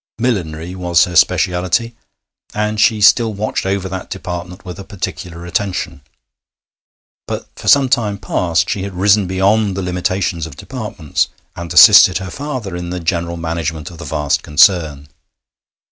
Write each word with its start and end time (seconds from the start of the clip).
Millinery 0.17 0.73
was 0.73 1.03
her 1.05 1.15
speciality, 1.15 1.95
and 2.55 2.81
she 2.81 2.99
still 3.01 3.35
watched 3.35 3.67
over 3.67 3.87
that 3.87 4.09
department 4.09 4.65
with 4.65 4.79
a 4.79 4.83
particular 4.83 5.45
attention; 5.45 6.01
but 7.27 7.47
for 7.55 7.67
some 7.67 7.87
time 7.87 8.17
past 8.17 8.67
she 8.67 8.81
had 8.81 8.95
risen 8.95 9.27
beyond 9.27 9.77
the 9.77 9.81
limitations 9.83 10.47
of 10.47 10.55
departments, 10.55 11.27
and 11.55 11.71
assisted 11.71 12.17
her 12.17 12.31
father 12.31 12.75
in 12.75 12.89
the 12.89 12.99
general 12.99 13.37
management 13.37 13.91
of 13.91 13.99
the 13.99 14.03
vast 14.05 14.41
concern. 14.41 15.07